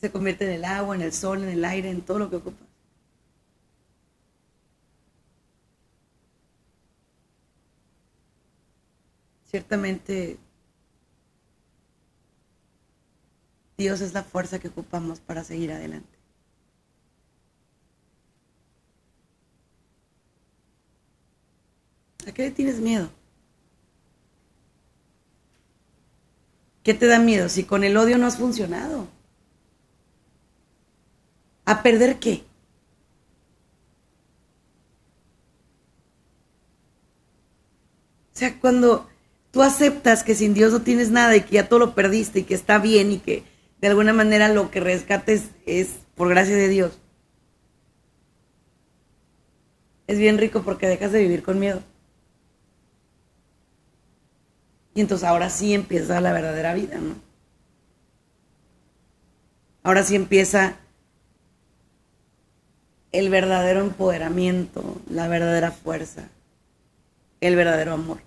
[0.00, 2.36] se convierte en el agua, en el sol, en el aire, en todo lo que
[2.36, 2.66] ocupas.
[9.50, 10.38] Ciertamente,
[13.76, 16.13] Dios es la fuerza que ocupamos para seguir adelante.
[22.26, 23.10] ¿A qué le tienes miedo?
[26.82, 29.08] ¿Qué te da miedo si con el odio no has funcionado?
[31.64, 32.44] ¿A perder qué?
[38.34, 39.08] O sea, cuando
[39.50, 42.42] tú aceptas que sin Dios no tienes nada y que ya todo lo perdiste y
[42.42, 43.44] que está bien y que
[43.80, 46.98] de alguna manera lo que rescates es por gracia de Dios.
[50.06, 51.82] Es bien rico porque dejas de vivir con miedo.
[54.94, 57.16] Y entonces ahora sí empieza la verdadera vida, ¿no?
[59.82, 60.76] Ahora sí empieza
[63.12, 66.28] el verdadero empoderamiento, la verdadera fuerza,
[67.40, 68.20] el verdadero amor.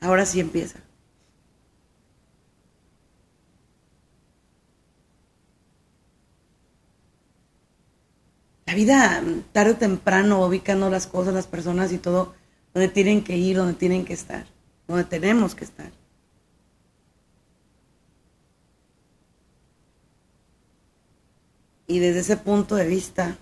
[0.00, 0.80] Ahora sí empieza.
[8.66, 12.34] La vida, tarde o temprano, ubicando las cosas, las personas y todo,
[12.72, 14.46] donde tienen que ir, donde tienen que estar,
[14.86, 15.90] donde tenemos que estar.
[21.86, 23.36] Y desde ese punto de vista,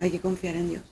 [0.00, 0.82] hay que confiar en Dios.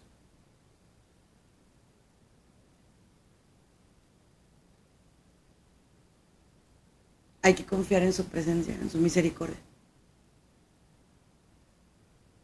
[7.42, 9.58] Hay que confiar en su presencia, en su misericordia,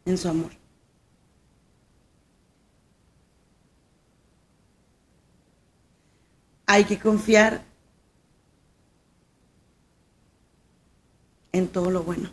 [0.03, 0.64] en su amor.
[6.65, 7.63] Hay que confiar
[11.51, 12.29] en todo lo bueno.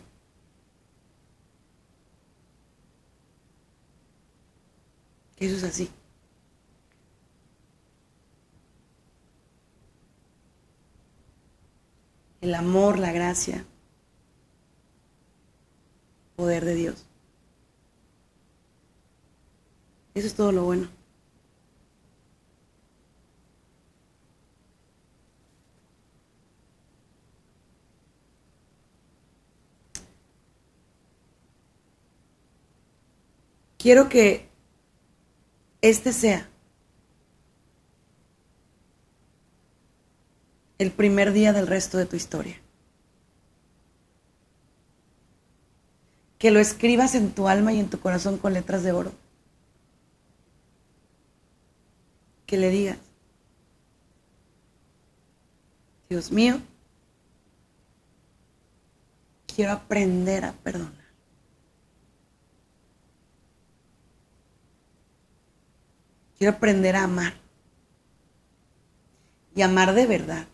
[5.37, 5.89] Eso es así.
[12.41, 13.65] El amor, la gracia,
[16.35, 17.05] poder de Dios.
[20.13, 21.02] Eso es todo lo bueno.
[33.83, 34.47] Quiero que
[35.81, 36.49] este sea
[40.77, 42.61] el primer día del resto de tu historia.
[46.39, 49.11] Que lo escribas en tu alma y en tu corazón con letras de oro.
[52.45, 52.97] Que le digas,
[56.09, 56.61] Dios mío,
[59.53, 61.02] quiero aprender a perdonar.
[66.43, 67.33] Quiero aprender a amar.
[69.55, 70.45] Y amar de verdad.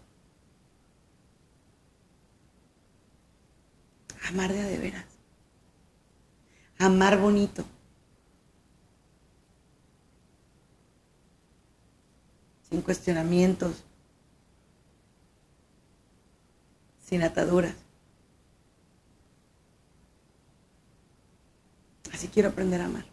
[4.28, 5.06] Amar de a veras.
[6.78, 7.66] Amar bonito.
[12.70, 13.84] sin cuestionamientos,
[17.04, 17.74] sin ataduras.
[22.14, 23.09] Así quiero aprender a amar.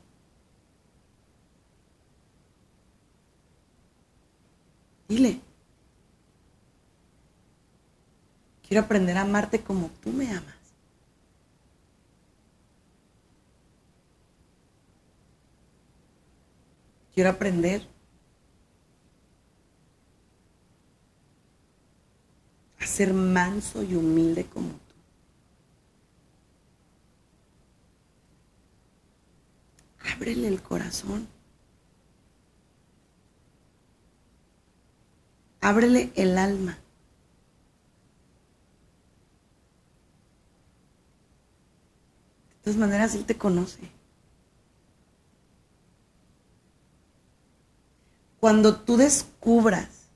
[5.09, 5.41] Dile.
[8.67, 10.55] Quiero aprender a amarte como tú me amas.
[17.15, 17.87] Quiero aprender
[22.79, 24.95] a ser manso y humilde como tú.
[30.13, 31.36] Ábrele el corazón.
[35.61, 36.79] Ábrele el alma.
[42.67, 43.79] De todas maneras, Él te conoce.
[48.41, 50.09] Cuando tú descubras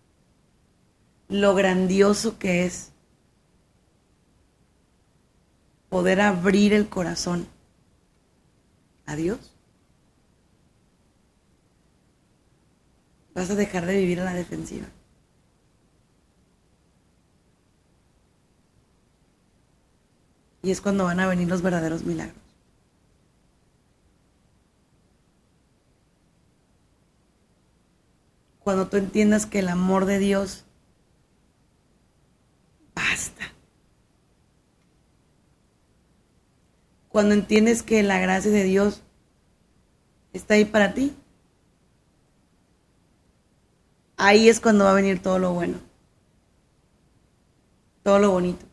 [1.29, 2.91] lo grandioso que es
[5.89, 7.47] poder abrir el corazón
[9.07, 9.53] a Dios,
[13.35, 14.87] vas a dejar de vivir a la defensiva.
[20.63, 22.37] Y es cuando van a venir los verdaderos milagros.
[28.61, 30.65] Cuando tú entiendas que el amor de Dios
[32.95, 33.53] basta.
[37.09, 39.03] Cuando entiendes que la gracia de Dios
[40.33, 41.17] está ahí para ti.
[44.17, 45.79] Ahí es cuando va a venir todo lo bueno.
[48.03, 48.70] Todo lo bonito.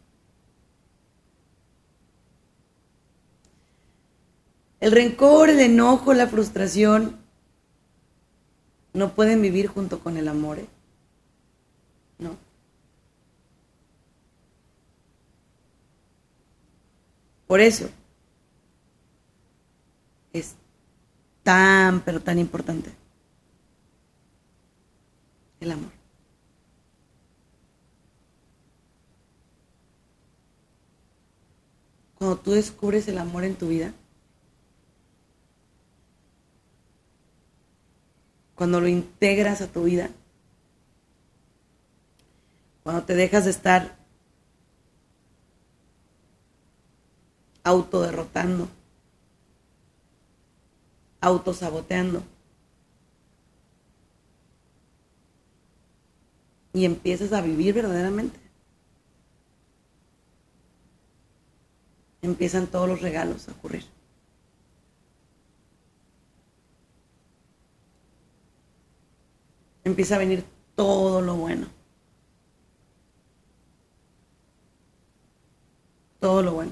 [4.80, 7.18] El rencor, el enojo, la frustración
[8.94, 10.60] no pueden vivir junto con el amor.
[10.60, 10.68] ¿eh?
[12.20, 12.36] No.
[17.48, 17.90] Por eso
[20.34, 20.56] es
[21.44, 22.92] tan, pero tan importante
[25.60, 25.92] el amor.
[32.18, 33.94] Cuando tú descubres el amor en tu vida,
[38.58, 40.10] cuando lo integras a tu vida,
[42.82, 43.96] cuando te dejas de estar
[47.64, 48.68] autoderrotando,
[51.22, 52.24] autosaboteando.
[56.74, 58.40] Y empiezas a vivir verdaderamente.
[62.24, 63.97] Empiezan todos los regalos a ocurrir.
[69.98, 70.44] Empieza a venir
[70.76, 71.66] todo lo bueno.
[76.20, 76.72] Todo lo bueno.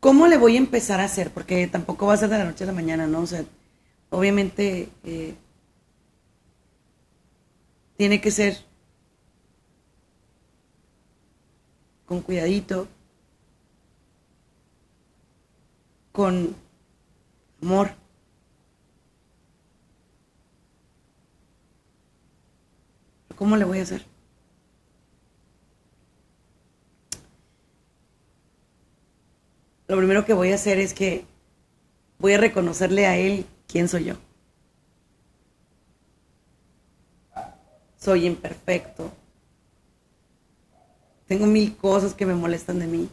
[0.00, 1.30] ¿Cómo le voy a empezar a hacer?
[1.30, 3.20] Porque tampoco va a ser de la noche a la mañana, ¿no?
[3.20, 3.44] O sea,
[4.10, 5.36] obviamente eh,
[7.96, 8.69] tiene que ser
[12.10, 12.88] con cuidadito,
[16.10, 16.56] con
[17.62, 17.92] amor.
[23.36, 24.04] ¿Cómo le voy a hacer?
[29.86, 31.24] Lo primero que voy a hacer es que
[32.18, 34.14] voy a reconocerle a él quién soy yo.
[37.98, 39.12] Soy imperfecto,
[41.30, 43.08] tengo mil cosas que me molestan de mí.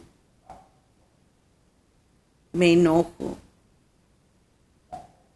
[2.52, 3.38] Me enojo.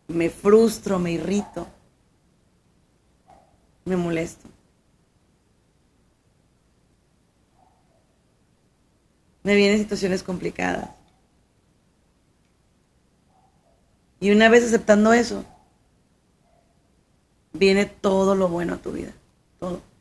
[0.08, 1.68] Me frustro, me irrito.
[3.84, 4.48] Me molesto.
[9.44, 10.90] Me vienen situaciones complicadas.
[14.18, 15.44] Y una vez aceptando eso,
[17.52, 19.12] viene todo lo bueno a tu vida.
[19.60, 19.91] Todo.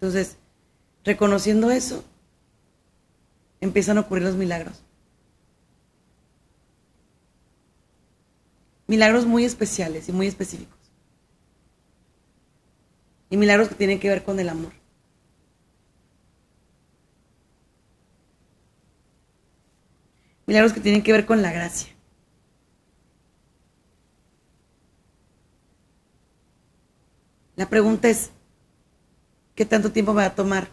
[0.00, 0.38] Entonces,
[1.04, 2.02] reconociendo eso,
[3.60, 4.82] empiezan a ocurrir los milagros.
[8.86, 10.78] Milagros muy especiales y muy específicos.
[13.28, 14.72] Y milagros que tienen que ver con el amor.
[20.46, 21.92] Milagros que tienen que ver con la gracia.
[27.54, 28.30] La pregunta es,
[29.60, 30.68] ¿Qué tanto tiempo me va a tomar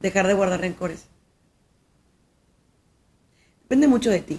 [0.00, 1.06] dejar de guardar rencores?
[3.62, 4.38] Depende mucho de ti.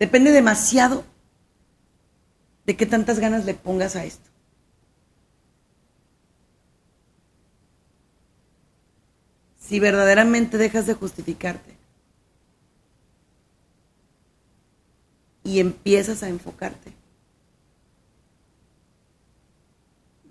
[0.00, 1.04] Depende demasiado
[2.66, 4.28] de qué tantas ganas le pongas a esto.
[9.60, 11.76] Si verdaderamente dejas de justificarte
[15.44, 17.01] y empiezas a enfocarte,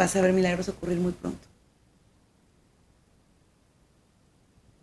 [0.01, 1.47] vas a ver milagros ocurrir muy pronto.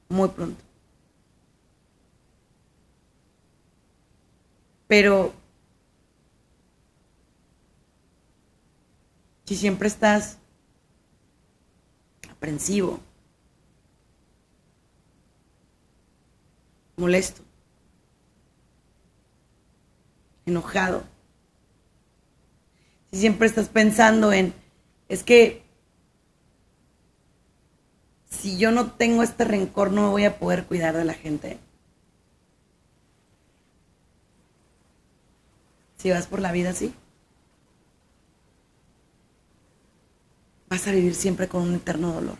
[0.08, 0.62] Muy pronto.
[4.86, 5.34] Pero
[9.44, 10.38] si siempre estás
[12.30, 13.00] aprensivo,
[16.96, 17.42] molesto,
[20.46, 21.02] enojado,
[23.10, 24.54] si siempre estás pensando en,
[25.08, 25.62] es que
[28.30, 31.58] si yo no tengo este rencor no voy a poder cuidar de la gente.
[35.96, 36.94] Si vas por la vida así,
[40.68, 42.36] vas a vivir siempre con un eterno dolor.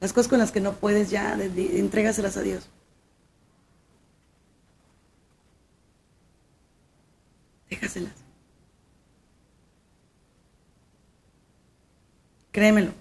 [0.00, 2.68] Las cosas con las que no puedes ya, entrégaselas a Dios.
[7.78, 8.12] Déjaselas.
[12.50, 12.92] Créemelo.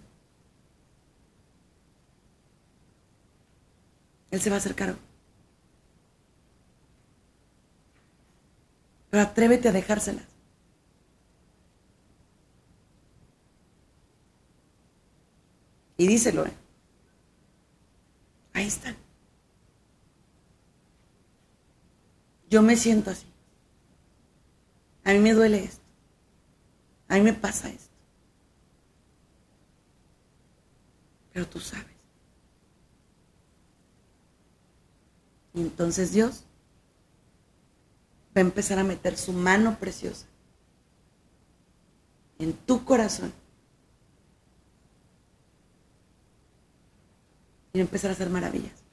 [4.30, 5.00] Él se va a hacer cargo.
[9.10, 10.26] Pero atrévete a dejárselas.
[15.98, 16.54] Y díselo, ¿eh?
[18.54, 18.96] Ahí están.
[22.48, 23.26] Yo me siento así.
[25.08, 25.82] A mí me duele esto.
[27.08, 27.96] A mí me pasa esto.
[31.32, 31.96] Pero tú sabes.
[35.54, 36.44] Y entonces Dios
[38.36, 40.26] va a empezar a meter su mano preciosa
[42.38, 43.32] en tu corazón.
[47.72, 48.87] Y empezar a hacer maravillas.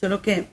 [0.00, 0.48] Solo que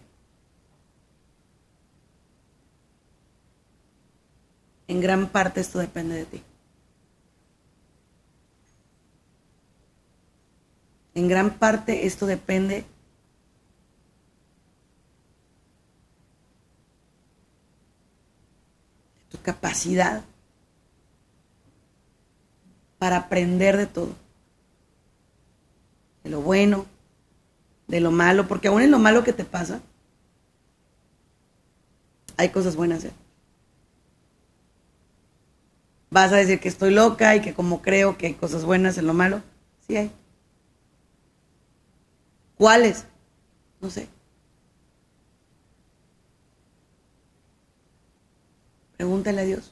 [4.87, 6.43] en gran parte esto depende de ti.
[11.15, 12.85] En gran parte esto depende de
[19.29, 20.23] tu capacidad
[22.97, 24.15] para aprender de todo.
[26.23, 26.85] De lo bueno,
[27.93, 29.79] de lo malo, porque aún en lo malo que te pasa,
[32.37, 33.05] hay cosas buenas.
[33.05, 33.11] ¿eh?
[36.09, 39.05] Vas a decir que estoy loca y que como creo que hay cosas buenas en
[39.05, 39.43] lo malo,
[39.85, 40.11] sí hay.
[42.55, 43.05] ¿Cuáles?
[43.79, 44.07] No sé.
[48.97, 49.71] Pregúntale a Dios.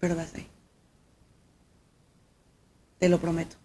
[0.00, 0.48] Pero vas ahí.
[2.98, 3.61] Te lo prometo.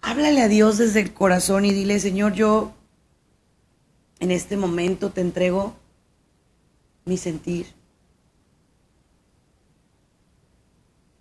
[0.00, 2.72] Háblale a Dios desde el corazón y dile, Señor, yo
[4.20, 5.74] en este momento te entrego
[7.04, 7.66] mi sentir,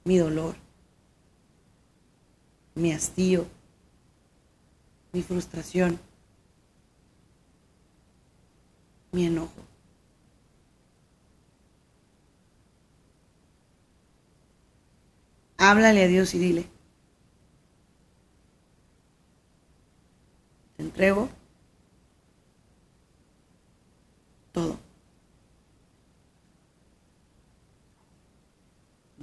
[0.04, 0.56] mi dolor,
[2.76, 3.46] mi hastío,
[5.12, 6.00] mi frustración,
[9.12, 9.52] mi enojo.
[15.58, 16.77] Háblale a Dios y dile,
[20.78, 21.30] entrego
[24.52, 24.88] todo.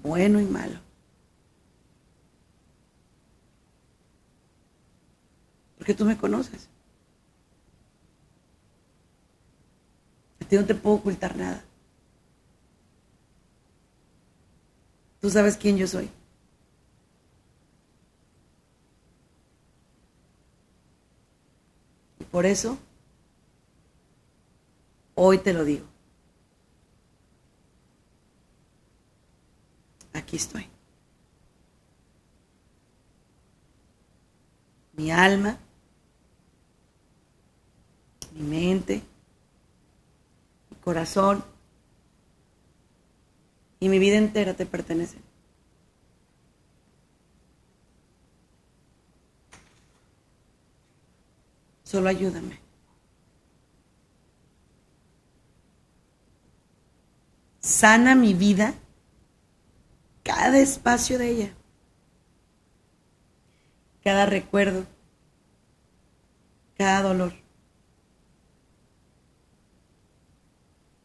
[0.04, 0.78] bueno y malo.
[5.78, 6.68] Porque tú me conoces.
[10.40, 11.64] A ti no te puedo ocultar nada.
[15.20, 16.10] Tú sabes quién yo soy.
[22.34, 22.76] Por eso,
[25.14, 25.86] hoy te lo digo.
[30.12, 30.66] aquí estoy.
[34.94, 35.58] Mi alma,
[38.32, 39.00] mi mente,
[40.70, 41.44] mi corazón,
[43.78, 45.18] y mi vida entera te pertenece.
[51.94, 52.58] Solo ayúdame.
[57.60, 58.74] Sana mi vida,
[60.24, 61.54] cada espacio de ella,
[64.02, 64.84] cada recuerdo,
[66.76, 67.32] cada dolor,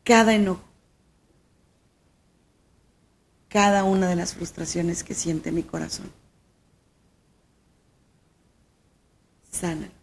[0.03, 0.63] cada enojo,
[3.47, 6.11] cada una de las frustraciones que siente mi corazón.
[9.51, 9.98] Sana.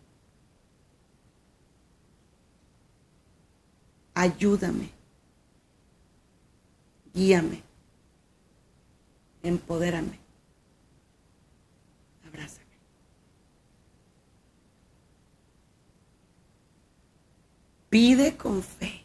[4.16, 4.88] Ayúdame.
[7.12, 7.62] Guíame.
[9.42, 10.18] Empodérame.
[12.26, 12.64] Abrázame.
[17.90, 19.04] Pide con fe.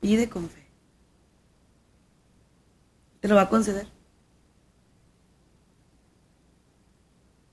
[0.00, 0.66] Pide con fe.
[3.20, 3.86] Te lo va a conceder.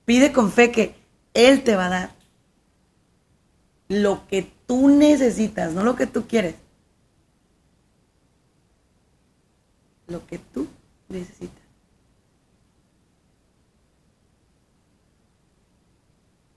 [0.04, 0.96] Pide con fe que
[1.32, 2.17] Él te va a dar
[3.88, 6.54] lo que tú necesitas, no lo que tú quieres.
[10.06, 10.68] Lo que tú
[11.08, 11.64] necesitas.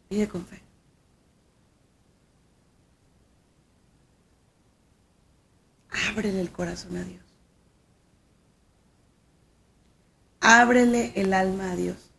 [0.10, 0.62] Pide con fe.
[6.10, 7.24] Ábrele el corazón a Dios.
[10.42, 12.11] Ábrele el alma a Dios.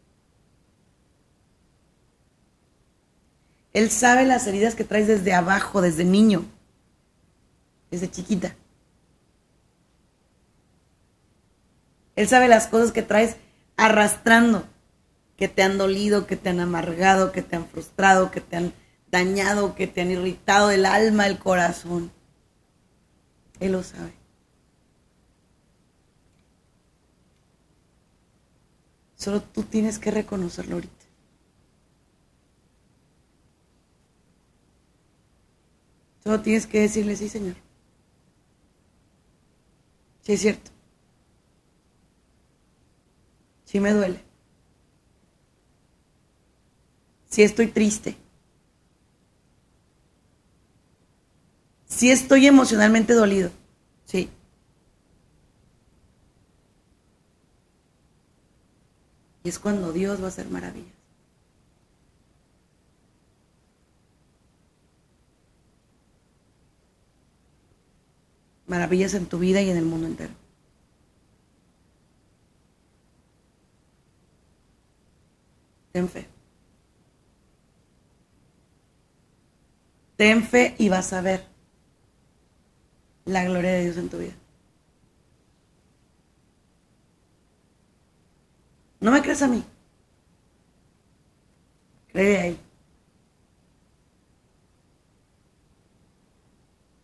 [3.73, 6.45] Él sabe las heridas que traes desde abajo, desde niño,
[7.91, 8.55] desde chiquita.
[12.17, 13.37] Él sabe las cosas que traes
[13.77, 14.67] arrastrando,
[15.37, 18.75] que te han dolido, que te han amargado, que te han frustrado, que te han
[19.11, 22.13] dañado, que te han irritado el alma, el corazón.
[23.61, 24.13] Él lo sabe.
[29.17, 31.02] Solo tú tienes que reconocerlo ahorita.
[36.23, 37.57] Solo tienes que decirle, sí, Señor.
[40.23, 40.71] Sí, es cierto.
[43.65, 44.21] Sí me duele.
[47.29, 48.17] Sí estoy triste.
[51.87, 53.51] Sí estoy emocionalmente dolido.
[54.05, 54.29] Sí.
[59.45, 60.92] Y es cuando Dios va a hacer maravillas.
[68.73, 70.33] Maravillas en tu vida y en el mundo entero.
[75.93, 76.27] Ten fe.
[80.17, 81.45] Ten fe y vas a ver
[83.27, 84.33] la gloria de Dios en tu vida.
[89.01, 89.63] No me crees a mí.
[92.11, 92.59] Cree a Él.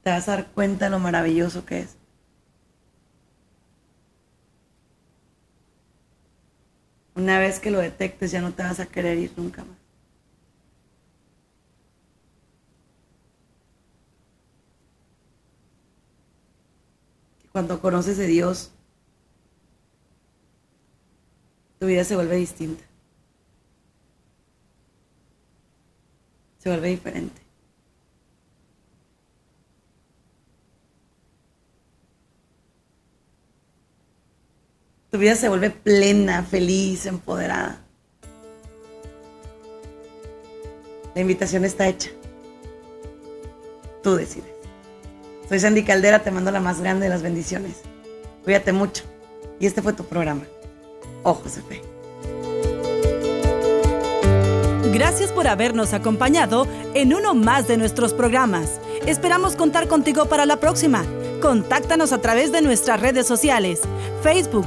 [0.09, 1.99] Te vas a dar cuenta de lo maravilloso que es.
[7.15, 9.77] Una vez que lo detectes ya no te vas a querer ir nunca más.
[17.53, 18.71] Cuando conoces de Dios,
[21.79, 22.83] tu vida se vuelve distinta.
[26.61, 27.48] Se vuelve diferente.
[35.11, 37.81] Tu vida se vuelve plena, feliz, empoderada.
[41.15, 42.11] La invitación está hecha.
[44.03, 44.51] Tú decides.
[45.49, 47.79] Soy Sandy Caldera, te mando la más grande de las bendiciones.
[48.45, 49.05] Cuídate mucho.
[49.59, 50.43] Y este fue tu programa.
[51.23, 51.83] Ojos de Fe.
[54.93, 58.81] Gracias por habernos acompañado en uno más de nuestros programas.
[59.07, 61.05] Esperamos contar contigo para la próxima.
[61.41, 63.81] Contáctanos a través de nuestras redes sociales,
[64.23, 64.67] Facebook,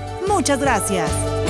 [0.27, 1.40] Muchas gracias.